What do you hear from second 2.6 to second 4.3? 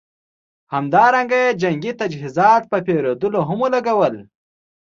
په پېرودلو هم ولګول.